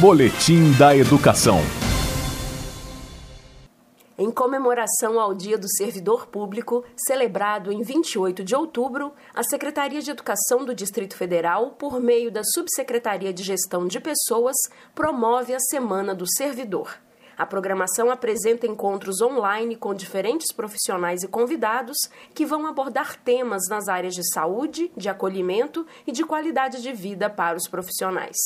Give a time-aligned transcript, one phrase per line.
[0.00, 1.58] Boletim da Educação.
[4.16, 10.12] Em comemoração ao Dia do Servidor Público, celebrado em 28 de outubro, a Secretaria de
[10.12, 14.54] Educação do Distrito Federal, por meio da Subsecretaria de Gestão de Pessoas,
[14.94, 16.94] promove a Semana do Servidor.
[17.36, 21.96] A programação apresenta encontros online com diferentes profissionais e convidados
[22.32, 27.28] que vão abordar temas nas áreas de saúde, de acolhimento e de qualidade de vida
[27.28, 28.36] para os profissionais.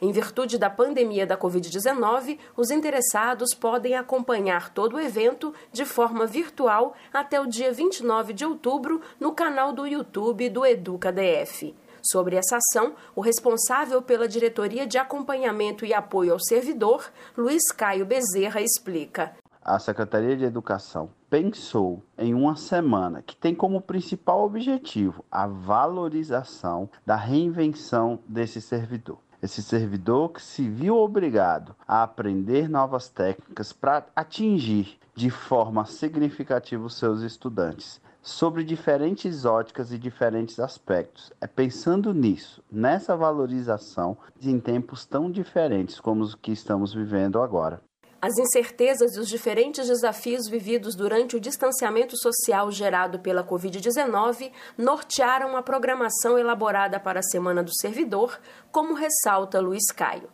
[0.00, 6.26] Em virtude da pandemia da Covid-19, os interessados podem acompanhar todo o evento de forma
[6.26, 11.74] virtual até o dia 29 de outubro no canal do YouTube do EducaDF.
[12.02, 18.04] Sobre essa ação, o responsável pela Diretoria de Acompanhamento e Apoio ao Servidor, Luiz Caio
[18.04, 19.32] Bezerra, explica.
[19.64, 26.90] A Secretaria de Educação pensou em uma semana que tem como principal objetivo a valorização
[27.06, 29.23] da reinvenção desse servidor.
[29.42, 36.84] Esse servidor que se viu obrigado a aprender novas técnicas para atingir de forma significativa
[36.84, 41.30] os seus estudantes sobre diferentes óticas e diferentes aspectos.
[41.42, 47.82] É pensando nisso, nessa valorização em tempos tão diferentes como os que estamos vivendo agora.
[48.24, 55.54] As incertezas e os diferentes desafios vividos durante o distanciamento social gerado pela Covid-19 nortearam
[55.58, 58.40] a programação elaborada para a Semana do Servidor,
[58.72, 60.30] como ressalta Luiz Caio.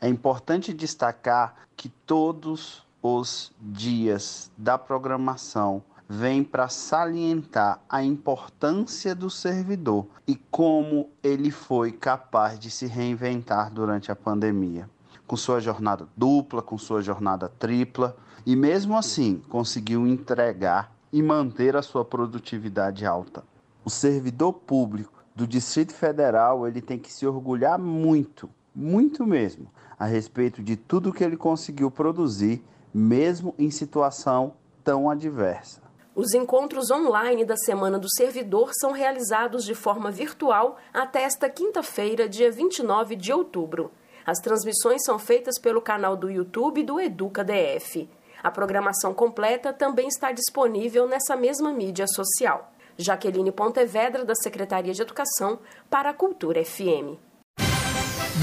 [0.00, 9.30] É importante destacar que todos os dias da programação vem para salientar a importância do
[9.30, 14.90] servidor e como ele foi capaz de se reinventar durante a pandemia,
[15.30, 21.76] com sua jornada dupla, com sua jornada tripla, e mesmo assim conseguiu entregar e manter
[21.76, 23.44] a sua produtividade alta.
[23.84, 30.04] O servidor público do Distrito Federal, ele tem que se orgulhar muito, muito mesmo, a
[30.04, 35.80] respeito de tudo que ele conseguiu produzir, mesmo em situação tão adversa.
[36.12, 42.28] Os encontros online da Semana do Servidor são realizados de forma virtual até esta quinta-feira,
[42.28, 43.92] dia 29 de outubro.
[44.30, 48.08] As transmissões são feitas pelo canal do YouTube do Educa DF.
[48.40, 52.72] A programação completa também está disponível nessa mesma mídia social.
[52.96, 55.58] Jaqueline Pontevedra, da Secretaria de Educação,
[55.90, 57.18] para a Cultura FM.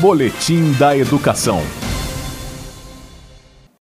[0.01, 1.61] Boletim da Educação.